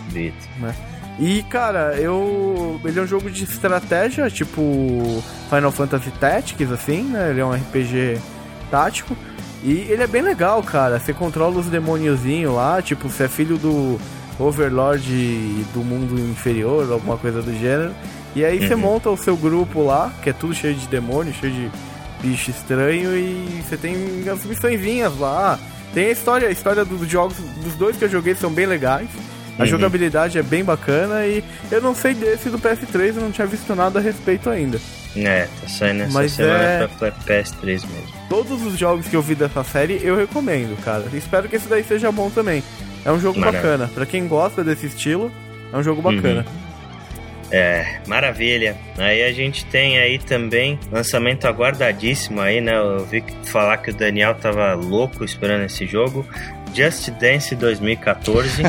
Vita. 0.10 0.48
Né? 0.60 0.74
E, 1.20 1.44
cara, 1.44 1.96
eu. 1.98 2.80
Ele 2.84 3.00
é 3.00 3.04
um 3.04 3.08
jogo 3.08 3.30
de 3.30 3.44
estratégia, 3.44 4.30
tipo 4.30 4.62
Final 5.50 5.72
Fantasy 5.72 6.12
Tactics, 6.12 6.72
assim, 6.72 7.04
né? 7.04 7.30
Ele 7.30 7.42
é 7.42 7.46
um 7.46 7.54
RPG 7.54 8.20
tático. 8.70 9.16
E 9.64 9.88
ele 9.90 10.04
é 10.04 10.08
bem 10.08 10.22
legal, 10.22 10.62
cara. 10.62 11.00
Você 11.00 11.14
controla 11.14 11.60
os 11.60 11.68
demôniozinhos 11.68 12.54
lá, 12.54 12.82
tipo, 12.82 13.10
você 13.10 13.24
é 13.24 13.28
filho 13.28 13.58
do. 13.58 14.00
Overlord 14.38 15.66
do 15.74 15.80
mundo 15.80 16.20
inferior, 16.20 16.92
alguma 16.92 17.18
coisa 17.18 17.42
do 17.42 17.54
gênero. 17.58 17.94
E 18.36 18.44
aí 18.44 18.60
uhum. 18.60 18.68
você 18.68 18.76
monta 18.76 19.10
o 19.10 19.18
seu 19.18 19.38
grupo 19.38 19.82
lá, 19.82 20.14
que 20.22 20.30
é 20.30 20.34
tudo 20.34 20.54
cheio 20.54 20.76
de 20.76 20.88
demônio, 20.88 21.34
cheio 21.34 21.54
de 21.54 21.72
bicho 22.22 22.52
estranho, 22.52 23.16
e 23.16 23.64
você 23.64 23.78
tem 23.78 23.96
as 24.30 24.44
missõezinhas 24.44 25.18
lá. 25.18 25.58
Tem 25.94 26.08
a 26.08 26.12
história, 26.12 26.50
a 26.50 26.52
história 26.52 26.84
dos 26.84 27.08
jogos, 27.08 27.38
dos 27.64 27.76
dois 27.76 27.96
que 27.96 28.04
eu 28.04 28.10
joguei 28.10 28.36
são 28.36 28.52
bem 28.52 28.66
legais. 28.66 29.08
A 29.58 29.62
uhum. 29.62 29.68
jogabilidade 29.68 30.38
é 30.38 30.44
bem 30.44 30.64
bacana 30.64 31.26
e 31.26 31.44
eu 31.72 31.82
não 31.82 31.96
sei 31.96 32.14
desse 32.14 32.50
do 32.50 32.60
PS3, 32.60 33.16
eu 33.16 33.22
não 33.22 33.32
tinha 33.32 33.48
visto 33.48 33.74
nada 33.74 34.00
a 34.00 34.02
respeito 34.02 34.50
ainda. 34.50 34.80
É, 35.16 35.48
tá 35.62 35.68
saindo 35.70 36.04
essa 36.04 36.14
Mas 36.14 36.34
semana 36.34 36.64
é... 36.64 36.88
pra 36.88 37.12
PS3 37.12 37.66
mesmo. 37.66 38.14
Todos 38.30 38.66
os 38.66 38.78
jogos 38.78 39.08
que 39.08 39.16
eu 39.16 39.22
vi 39.22 39.34
dessa 39.34 39.64
série 39.64 40.00
eu 40.04 40.18
recomendo, 40.18 40.76
cara. 40.84 41.06
Espero 41.14 41.48
que 41.48 41.56
esse 41.56 41.70
daí 41.70 41.84
seja 41.84 42.12
bom 42.12 42.30
também. 42.30 42.62
É 43.06 43.12
um 43.12 43.20
jogo 43.20 43.40
Maravilha. 43.40 43.62
bacana. 43.62 43.92
Para 43.94 44.06
quem 44.06 44.28
gosta 44.28 44.64
desse 44.64 44.88
estilo, 44.88 45.32
é 45.72 45.78
um 45.78 45.84
jogo 45.84 46.02
bacana. 46.02 46.46
Uhum. 46.46 46.66
É, 47.52 48.02
maravilha. 48.08 48.76
Aí 48.98 49.24
a 49.24 49.32
gente 49.32 49.66
tem 49.66 50.00
aí 50.00 50.18
também 50.18 50.80
lançamento 50.92 51.46
aguardadíssimo 51.46 52.42
aí, 52.42 52.60
né? 52.60 52.76
Eu 52.76 53.06
vi 53.06 53.24
falar 53.44 53.78
que 53.78 53.92
o 53.92 53.94
Daniel 53.94 54.36
tava 54.36 54.74
louco 54.74 55.24
esperando 55.24 55.64
esse 55.64 55.86
jogo. 55.86 56.26
Just 56.76 57.10
Dance 57.12 57.56
2014. 57.56 58.64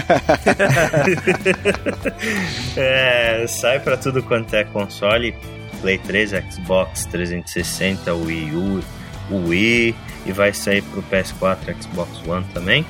é, 2.77 3.45
sai 3.49 3.81
para 3.81 3.97
tudo 3.97 4.23
quanto 4.23 4.55
é 4.55 4.65
console. 4.65 5.35
Play 5.81 5.99
3, 5.99 6.31
Xbox 6.51 7.05
360, 7.07 8.15
Wii 8.15 8.53
U, 8.55 8.81
Wii 9.31 9.95
e 10.25 10.33
vai 10.33 10.53
sair 10.53 10.83
pro 10.83 11.03
PS4, 11.03 11.83
Xbox 11.83 12.27
One 12.27 12.45
também 12.55 12.87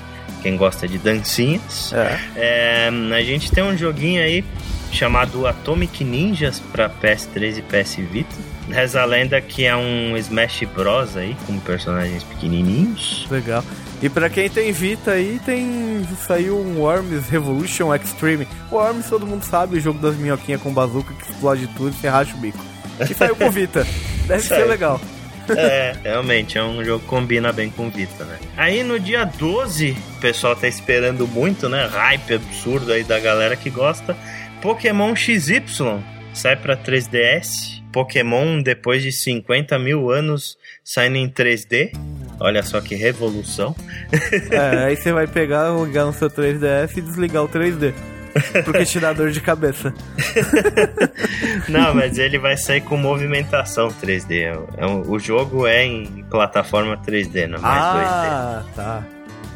quem 0.46 0.56
gosta 0.56 0.86
de 0.86 0.96
dancinhas. 0.98 1.92
É. 1.92 2.20
É, 2.36 2.88
a 2.88 3.22
gente 3.22 3.50
tem 3.50 3.64
um 3.64 3.76
joguinho 3.76 4.22
aí 4.22 4.44
chamado 4.92 5.44
Atomic 5.44 6.04
Ninjas 6.04 6.60
para 6.60 6.88
PS3 6.88 7.58
e 7.58 7.62
PS 7.62 7.96
Vita. 7.96 8.36
Reza 8.70 9.02
a 9.02 9.04
lenda 9.04 9.40
que 9.40 9.64
é 9.64 9.74
um 9.74 10.16
Smash 10.16 10.62
Bros 10.72 11.16
aí 11.16 11.36
com 11.46 11.58
personagens 11.58 12.22
pequenininhos. 12.22 13.26
Legal. 13.28 13.64
E 14.02 14.08
para 14.08 14.28
quem 14.28 14.48
tem 14.50 14.72
Vita 14.72 15.12
aí, 15.12 15.40
tem 15.44 16.06
saiu 16.26 16.58
um 16.58 16.80
Worms 16.80 17.28
Revolution 17.28 17.94
Extreme. 17.94 18.46
O 18.70 18.74
Worms 18.74 19.08
todo 19.08 19.26
mundo 19.26 19.42
sabe, 19.42 19.78
o 19.78 19.80
jogo 19.80 19.98
das 19.98 20.16
minhoquinhas 20.16 20.60
com 20.60 20.72
bazuca 20.72 21.14
que 21.14 21.30
explode 21.30 21.66
tudo 21.68 21.90
e 21.90 21.92
você 21.92 22.08
racha 22.08 22.34
o 22.36 22.38
bico. 22.38 22.62
E 23.00 23.14
saiu 23.14 23.34
com 23.34 23.50
Vita. 23.50 23.86
Deve 24.26 24.42
ser 24.42 24.64
legal. 24.64 25.00
É, 25.48 25.96
realmente, 26.02 26.58
é 26.58 26.62
um 26.62 26.84
jogo 26.84 27.00
que 27.00 27.06
combina 27.06 27.52
bem 27.52 27.70
com 27.70 27.88
Vita, 27.88 28.24
né? 28.24 28.38
Aí 28.56 28.82
no 28.82 28.98
dia 28.98 29.24
12, 29.24 29.96
o 30.16 30.20
pessoal 30.20 30.56
tá 30.56 30.66
esperando 30.66 31.26
muito, 31.26 31.68
né? 31.68 31.86
Hype 31.86 32.34
absurdo 32.34 32.92
aí 32.92 33.04
da 33.04 33.18
galera 33.20 33.56
que 33.56 33.70
gosta. 33.70 34.16
Pokémon 34.60 35.14
XY 35.14 35.62
sai 36.34 36.56
pra 36.56 36.76
3DS. 36.76 37.82
Pokémon, 37.92 38.60
depois 38.60 39.02
de 39.02 39.10
50 39.10 39.78
mil 39.78 40.10
anos, 40.10 40.58
saindo 40.84 41.16
em 41.16 41.28
3D. 41.28 41.92
Olha 42.38 42.62
só 42.62 42.80
que 42.80 42.94
revolução. 42.94 43.74
É, 44.50 44.84
aí 44.86 44.96
você 44.96 45.12
vai 45.12 45.26
pegar, 45.26 45.70
ligar 45.84 46.04
no 46.04 46.12
seu 46.12 46.30
3DS 46.30 46.96
e 46.96 47.00
desligar 47.00 47.42
o 47.42 47.48
3D. 47.48 47.94
Porque 48.64 48.84
te 48.84 49.00
dá 49.00 49.12
dor 49.12 49.30
de 49.30 49.40
cabeça. 49.40 49.94
Não, 51.68 51.94
mas 51.94 52.18
ele 52.18 52.38
vai 52.38 52.56
sair 52.56 52.82
com 52.82 52.96
movimentação 52.96 53.88
3D. 53.88 54.42
É, 54.42 54.58
é 54.76 54.86
o 54.86 55.18
jogo 55.18 55.66
é 55.66 55.84
em 55.84 56.24
plataforma 56.30 56.96
3D, 56.98 57.46
não 57.46 57.58
é 57.58 57.60
mais 57.60 57.82
ah, 57.82 57.94
2D. 57.94 58.02
Ah, 58.06 58.64
tá. 58.74 59.02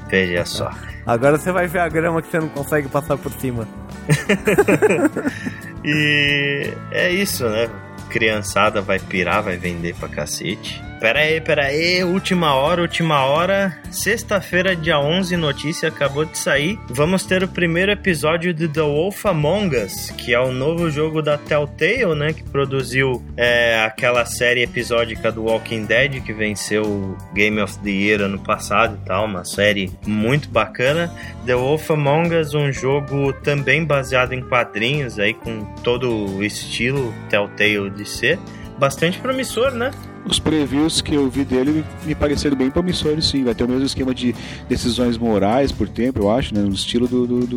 Veja 0.08 0.38
tá. 0.38 0.44
só. 0.46 0.70
Agora 1.06 1.38
você 1.38 1.52
vai 1.52 1.66
ver 1.66 1.80
a 1.80 1.88
grama 1.88 2.22
que 2.22 2.30
você 2.30 2.40
não 2.40 2.48
consegue 2.48 2.88
passar 2.88 3.16
por 3.18 3.32
cima. 3.32 3.68
e 5.84 6.72
é 6.90 7.10
isso, 7.10 7.48
né? 7.48 7.68
Criançada 8.08 8.80
vai 8.80 8.98
pirar, 8.98 9.42
vai 9.42 9.56
vender 9.56 9.94
pra 9.94 10.08
cacete. 10.08 10.82
Pera 11.00 11.20
aí, 11.20 11.40
pera 11.40 11.64
aí, 11.64 12.04
última 12.04 12.54
hora, 12.54 12.82
última 12.82 13.24
hora. 13.24 13.74
Sexta-feira, 13.90 14.76
dia 14.76 15.00
11, 15.00 15.34
notícia 15.34 15.88
acabou 15.88 16.26
de 16.26 16.36
sair. 16.36 16.78
Vamos 16.90 17.24
ter 17.24 17.42
o 17.42 17.48
primeiro 17.48 17.90
episódio 17.90 18.52
de 18.52 18.68
The 18.68 18.82
Wolf 18.82 19.24
Among 19.24 19.74
Us, 19.76 20.10
que 20.10 20.34
é 20.34 20.38
o 20.38 20.52
novo 20.52 20.90
jogo 20.90 21.22
da 21.22 21.38
Telltale, 21.38 22.14
né? 22.14 22.34
Que 22.34 22.44
produziu 22.44 23.24
é, 23.34 23.82
aquela 23.82 24.26
série 24.26 24.62
episódica 24.62 25.32
do 25.32 25.44
Walking 25.44 25.86
Dead, 25.86 26.22
que 26.22 26.34
venceu 26.34 26.82
o 26.82 27.16
Game 27.32 27.58
of 27.62 27.78
the 27.78 27.90
Year 27.90 28.20
ano 28.20 28.38
passado 28.38 28.98
e 29.02 29.06
tal. 29.06 29.24
Uma 29.24 29.46
série 29.46 29.90
muito 30.06 30.50
bacana. 30.50 31.10
The 31.46 31.54
Wolf 31.54 31.90
Among 31.90 32.36
Us, 32.36 32.52
um 32.52 32.70
jogo 32.70 33.32
também 33.32 33.86
baseado 33.86 34.34
em 34.34 34.42
quadrinhos, 34.42 35.18
aí 35.18 35.32
com 35.32 35.64
todo 35.82 36.36
o 36.36 36.44
estilo 36.44 37.14
Telltale 37.30 37.88
de 37.88 38.06
ser. 38.06 38.38
Bastante 38.80 39.18
promissor, 39.18 39.72
né? 39.72 39.92
os 40.24 40.38
previews 40.38 41.00
que 41.00 41.14
eu 41.14 41.28
vi 41.28 41.44
dele 41.44 41.84
me 42.04 42.14
pareceram 42.14 42.56
bem 42.56 42.70
promissores, 42.70 43.26
sim. 43.26 43.44
Vai 43.44 43.54
ter 43.54 43.64
o 43.64 43.68
mesmo 43.68 43.84
esquema 43.84 44.14
de 44.14 44.34
decisões 44.68 45.16
morais 45.16 45.72
por 45.72 45.88
tempo, 45.88 46.20
eu 46.20 46.30
acho, 46.30 46.54
né? 46.54 46.60
No 46.60 46.72
estilo 46.72 47.06
do. 47.08 47.26
do, 47.26 47.46
do... 47.46 47.56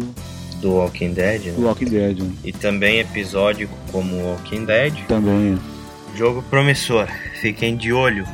do 0.61 0.71
Walking 0.73 1.13
Dead. 1.13 1.45
Né? 1.45 1.53
Do 1.53 1.65
Walking 1.65 1.85
Dead. 1.85 2.19
Né? 2.19 2.31
E 2.43 2.51
também 2.51 2.99
episódico 2.99 3.75
como 3.91 4.15
Walking 4.17 4.65
Dead. 4.65 4.93
Também. 5.07 5.59
Jogo 6.15 6.43
promissor. 6.43 7.07
Fiquem 7.41 7.75
de 7.75 7.91
olho. 7.91 8.25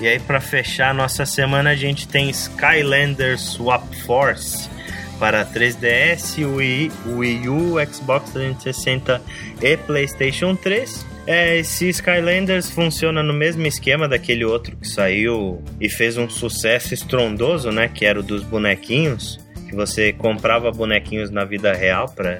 E 0.00 0.06
aí, 0.06 0.20
para 0.20 0.40
fechar 0.40 0.94
nossa 0.94 1.24
semana, 1.24 1.70
a 1.70 1.74
gente 1.74 2.06
tem 2.06 2.28
Skylander 2.28 3.38
Swap 3.38 3.82
Force 4.04 4.68
para 5.18 5.46
3DS, 5.46 6.46
Wii, 6.46 6.92
Wii 7.06 7.48
U, 7.48 7.74
Xbox 7.90 8.30
360 8.30 9.22
e 9.62 9.76
PlayStation 9.78 10.54
3. 10.54 11.15
É, 11.26 11.58
esse 11.58 11.88
Skylanders 11.88 12.70
funciona 12.70 13.22
no 13.22 13.32
mesmo 13.32 13.66
esquema 13.66 14.06
daquele 14.06 14.44
outro 14.44 14.76
que 14.76 14.86
saiu 14.86 15.62
e 15.80 15.88
fez 15.88 16.16
um 16.16 16.28
sucesso 16.28 16.94
estrondoso, 16.94 17.70
né? 17.70 17.88
Que 17.88 18.06
era 18.06 18.20
o 18.20 18.22
dos 18.22 18.44
bonequinhos, 18.44 19.40
que 19.68 19.74
você 19.74 20.12
comprava 20.12 20.70
bonequinhos 20.70 21.30
na 21.30 21.44
vida 21.44 21.72
real 21.72 22.08
para 22.08 22.38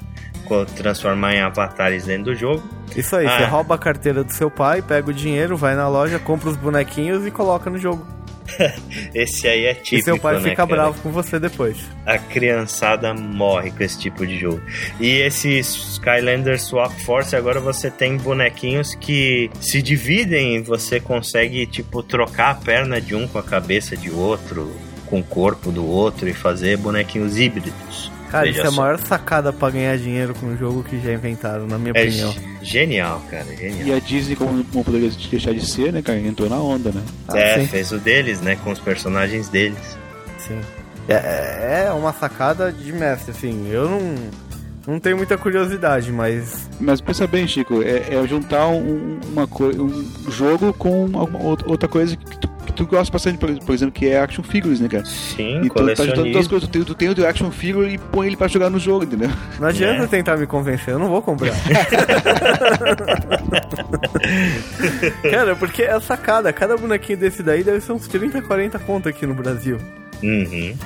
transformar 0.77 1.35
em 1.35 1.41
avatares 1.41 2.05
dentro 2.05 2.27
do 2.27 2.35
jogo. 2.37 2.63
Isso 2.97 3.17
aí, 3.17 3.27
ah. 3.27 3.39
você 3.39 3.45
rouba 3.45 3.75
a 3.75 3.79
carteira 3.79 4.23
do 4.23 4.33
seu 4.33 4.51
pai, 4.51 4.81
pega 4.81 5.11
o 5.11 5.13
dinheiro, 5.13 5.57
vai 5.57 5.75
na 5.75 5.89
loja, 5.89 6.21
compra 6.21 6.49
os 6.49 6.57
bonequinhos 6.57 7.27
e 7.27 7.31
coloca 7.31 7.69
no 7.69 7.79
jogo. 7.79 8.16
esse 9.15 9.47
aí 9.47 9.67
é 9.67 9.75
típico, 9.75 9.97
E 9.97 10.03
seu 10.03 10.19
pai 10.19 10.35
né, 10.35 10.41
fica 10.41 10.57
cara? 10.57 10.67
bravo 10.67 11.01
com 11.01 11.11
você 11.11 11.39
depois. 11.39 11.77
A 12.05 12.19
criançada 12.19 13.15
morre 13.15 13.71
com 13.71 13.83
esse 13.83 13.99
tipo 13.99 14.27
de 14.27 14.39
jogo. 14.39 14.61
E 15.01 15.21
esse 15.21 15.59
Skylander 15.59 16.61
Swap 16.61 16.93
Force, 17.01 17.35
agora 17.35 17.61
você 17.61 17.91
tem 17.91 18.17
bonequinhos 18.17 18.95
que 18.95 19.51
se 19.61 19.83
dividem 19.83 20.57
e 20.57 20.61
você 20.61 21.01
consegue, 21.01 21.67
tipo, 21.67 22.03
trocar 22.03 22.51
a 22.51 22.55
perna 22.55 23.01
de 23.01 23.15
um 23.15 23.27
com 23.27 23.39
a 23.39 23.43
cabeça 23.43 23.97
de 23.97 24.11
outro, 24.11 24.75
com 25.07 25.21
o 25.21 25.25
corpo 25.25 25.71
do 25.71 25.87
outro 25.87 26.29
e 26.29 26.33
fazer 26.33 26.77
bonequinhos 26.77 27.39
híbridos. 27.39 28.11
Cara, 28.37 28.49
isso 28.49 28.61
é 28.61 28.67
a 28.67 28.71
maior 28.71 28.99
sacada 28.99 29.53
pra 29.53 29.71
ganhar 29.71 29.97
dinheiro 29.97 30.35
com 30.35 30.47
um 30.47 30.57
jogo 30.57 30.83
que 30.83 31.01
já 31.01 31.13
inventaram, 31.13 31.67
na 31.67 31.79
minha 31.79 31.93
é 31.95 32.03
opinião. 32.03 32.35
Genial, 32.63 33.23
cara, 33.31 33.47
genial. 33.57 33.87
E 33.87 33.93
a 33.93 33.99
Disney, 33.99 34.37
como 34.37 34.65
não 34.73 34.83
poderia 34.83 35.11
deixar 35.31 35.55
de 35.55 35.65
ser, 35.65 35.93
né, 35.93 36.03
cara, 36.03 36.19
entrou 36.19 36.49
na 36.49 36.57
onda, 36.57 36.91
né? 36.91 37.03
Ah, 37.29 37.39
é, 37.39 37.61
sim. 37.61 37.67
fez 37.67 37.93
o 37.93 37.99
deles, 37.99 38.41
né, 38.41 38.57
com 38.63 38.71
os 38.71 38.79
personagens 38.79 39.49
deles. 39.49 39.97
Sim. 40.39 40.61
É, 41.09 41.87
é 41.87 41.93
uma 41.93 42.13
sacada 42.13 42.71
de 42.71 42.93
mestre, 42.93 43.31
assim, 43.31 43.71
eu 43.71 43.89
não... 43.89 44.47
Não 44.87 45.01
tenho 45.01 45.17
muita 45.17 45.37
curiosidade, 45.37 46.13
mas. 46.13 46.71
Mas 46.79 47.01
pensa 47.01 47.27
bem, 47.27 47.49
Chico, 47.49 47.83
é, 47.83 48.15
é 48.15 48.27
juntar 48.29 48.69
um, 48.69 49.19
uma 49.33 49.43
um 49.43 50.31
jogo 50.31 50.73
com 50.73 51.11
outra 51.67 51.89
coisa 51.89 52.17
que 52.17 52.46
tu 52.77 52.87
gosta 52.87 53.13
bastante, 53.13 53.39
por, 53.39 53.75
exemplo, 53.75 53.93
que 53.93 54.07
é 54.07 54.21
action 54.21 54.45
figures, 54.45 54.79
né, 54.79 54.89
cara? 54.89 55.05
Sim, 55.05 55.63
e 55.63 55.69
tu 55.69 55.95
tá 55.95 56.05
juntando 56.05 56.31
duas 56.31 56.47
coisas. 56.47 56.69
Tu 56.69 56.73
tem, 56.73 56.85
tu 56.85 56.95
tem 56.95 57.09
o 57.09 57.15
de 57.15 57.25
action 57.27 57.51
figure 57.51 57.93
e 57.93 57.99
põe 57.99 58.27
ele 58.29 58.37
pra 58.37 58.47
jogar 58.47 58.71
no 58.71 58.79
jogo, 58.79 59.05
entendeu? 59.05 59.31
Não 59.59 59.69
adianta 59.69 60.05
é. 60.05 60.07
tentar 60.07 60.37
me 60.37 60.47
convencer, 60.47 60.95
eu 60.95 60.99
não 60.99 61.09
vou 61.09 61.23
comprar. 61.23 61.55
cara, 65.31 65.57
porque 65.57 65.83
é 65.83 65.99
sacada. 66.01 66.53
Cada 66.53 66.77
bonequinho 66.77 67.19
desse 67.19 67.43
daí 67.43 67.65
deve 67.65 67.81
ser 67.81 67.93
uns 67.93 68.07
30, 68.07 68.43
40 68.43 68.79
conto 68.81 69.09
aqui 69.09 69.27
no 69.27 69.35
Brasil. 69.35 69.79
Uhum. 70.23 70.77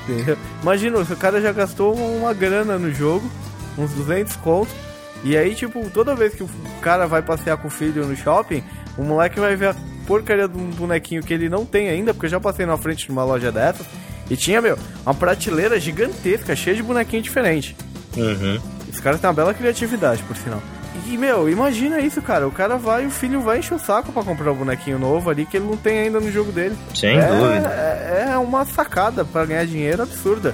Imagina, 0.63 0.99
o 0.99 1.17
cara 1.17 1.41
já 1.41 1.53
gastou 1.53 1.95
uma 1.95 2.33
grana 2.33 2.79
no 2.79 2.93
jogo, 2.93 3.29
uns 3.77 3.93
200 3.93 4.37
contos. 4.37 4.75
E 5.23 5.37
aí, 5.37 5.55
tipo, 5.55 5.89
toda 5.91 6.15
vez 6.15 6.35
que 6.35 6.43
o 6.43 6.49
cara 6.81 7.07
vai 7.07 7.21
passear 7.21 7.57
com 7.59 7.69
o 7.69 7.71
filho 7.71 8.07
no 8.07 8.17
shopping, 8.17 8.63
o 8.97 9.03
moleque 9.03 9.39
vai 9.39 9.55
ver 9.55 9.69
a 9.69 9.75
porcaria 10.11 10.49
de 10.49 10.59
um 10.59 10.71
bonequinho 10.71 11.23
que 11.23 11.33
ele 11.33 11.49
não 11.49 11.65
tem 11.65 11.89
ainda, 11.89 12.13
porque 12.13 12.27
eu 12.27 12.31
já 12.31 12.41
passei 12.41 12.67
na 12.67 12.77
frente 12.77 13.07
de 13.07 13.13
uma 13.13 13.23
loja 13.23 13.53
dessas 13.53 13.87
e 14.29 14.37
tinha, 14.37 14.61
meu, 14.61 14.77
uma 15.07 15.15
prateleira 15.15 15.79
gigantesca, 15.79 16.57
cheia 16.57 16.75
de 16.75 16.83
bonequinho 16.83 17.23
diferente. 17.23 17.77
Uhum. 18.17 18.59
Os 18.93 18.99
caras 18.99 19.21
têm 19.21 19.29
uma 19.29 19.35
bela 19.35 19.55
criatividade, 19.55 20.21
por 20.25 20.37
sinal. 20.37 20.61
E, 21.07 21.17
meu, 21.17 21.49
imagina 21.49 22.01
isso, 22.01 22.21
cara. 22.21 22.49
O 22.49 22.51
cara 22.51 22.77
vai, 22.77 23.07
o 23.07 23.11
filho 23.11 23.41
vai 23.41 23.61
encher 23.61 23.75
o 23.75 23.79
saco 23.79 24.11
para 24.11 24.25
comprar 24.25 24.51
um 24.51 24.57
bonequinho 24.57 24.99
novo 24.99 25.31
ali 25.31 25.47
que 25.47 25.57
ele 25.57 25.67
não 25.67 25.77
tem 25.77 26.01
ainda 26.01 26.19
no 26.19 26.31
jogo 26.33 26.51
dele. 26.51 26.77
Sem 26.93 27.17
é, 27.17 27.27
dúvida. 27.29 27.69
É, 27.69 28.31
é 28.33 28.39
uma 28.39 28.65
sacada 28.65 29.25
para 29.25 29.47
ganhar 29.47 29.65
dinheiro 29.65 30.03
absurda. 30.03 30.53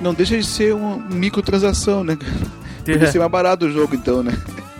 não 0.00 0.12
deixa 0.12 0.36
de 0.36 0.44
ser 0.44 0.74
uma 0.74 0.96
microtransação, 0.96 2.02
né? 2.02 2.18
Podia 2.84 3.06
ser 3.06 3.20
mais 3.20 3.30
barato 3.30 3.66
o 3.66 3.70
jogo, 3.70 3.94
então, 3.94 4.20
né? 4.24 4.32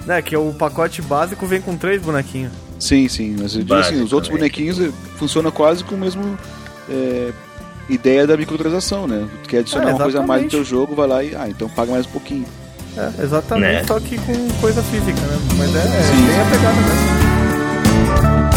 É, 0.08 0.20
que 0.20 0.36
o 0.36 0.52
pacote 0.52 1.00
básico 1.00 1.46
vem 1.46 1.60
com 1.60 1.76
três 1.76 2.02
bonequinhos. 2.02 2.69
Sim, 2.80 3.06
sim, 3.08 3.36
mas 3.38 3.54
eu 3.54 3.62
digo 3.62 3.74
assim, 3.74 4.02
os 4.02 4.12
outros 4.12 4.32
bonequinhos 4.32 4.80
eh, 4.80 4.90
funcionam 5.16 5.50
quase 5.50 5.84
com 5.84 5.94
o 5.94 5.98
mesmo 5.98 6.38
é, 6.88 7.30
ideia 7.90 8.26
da 8.26 8.36
microtransação, 8.38 9.06
né? 9.06 9.28
Tu 9.42 9.48
quer 9.50 9.58
adicionar 9.58 9.90
é, 9.90 9.92
uma 9.92 10.02
coisa 10.02 10.20
a 10.20 10.26
mais 10.26 10.44
no 10.44 10.48
teu 10.48 10.64
jogo, 10.64 10.94
vai 10.94 11.06
lá 11.06 11.22
e, 11.22 11.36
ah, 11.36 11.46
então 11.46 11.68
paga 11.68 11.92
mais 11.92 12.06
um 12.06 12.10
pouquinho. 12.10 12.46
É, 12.96 13.22
exatamente, 13.22 13.72
né? 13.72 13.84
só 13.84 14.00
que 14.00 14.16
com 14.18 14.48
coisa 14.60 14.82
física, 14.82 15.20
né? 15.20 15.38
Mas 15.58 15.76
é, 15.76 15.78
é 15.78 16.26
bem 16.26 16.40
a 16.40 16.44
pegada 16.50 16.80
mesmo. 16.80 18.49